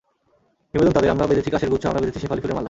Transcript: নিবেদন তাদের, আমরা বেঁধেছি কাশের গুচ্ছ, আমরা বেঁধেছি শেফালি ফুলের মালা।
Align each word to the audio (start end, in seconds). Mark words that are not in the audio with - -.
নিবেদন 0.71 0.93
তাদের, 0.97 1.13
আমরা 1.13 1.25
বেঁধেছি 1.29 1.49
কাশের 1.53 1.71
গুচ্ছ, 1.71 1.83
আমরা 1.89 2.01
বেঁধেছি 2.01 2.19
শেফালি 2.21 2.41
ফুলের 2.41 2.55
মালা। 2.55 2.59